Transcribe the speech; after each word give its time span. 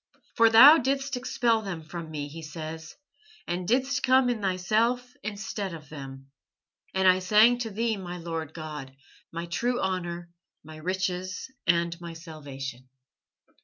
"For 0.35 0.49
Thou 0.49 0.79
didst 0.79 1.15
expel 1.15 1.61
them 1.61 1.83
from 1.83 2.09
me," 2.09 2.27
he 2.27 2.41
says, 2.41 2.95
"and 3.45 3.67
didst 3.67 4.01
come 4.01 4.31
in 4.31 4.41
Thyself 4.41 5.13
instead 5.21 5.75
of 5.75 5.89
them. 5.89 6.31
And 6.95 7.07
I 7.07 7.19
sang 7.19 7.59
to 7.59 7.69
Thee, 7.69 7.97
my 7.97 8.17
Lord 8.17 8.51
God, 8.51 8.95
my 9.31 9.45
true 9.45 9.79
honour, 9.79 10.31
my 10.63 10.77
riches, 10.77 11.51
and 11.67 12.01
my 12.01 12.13
salvation." 12.13 12.89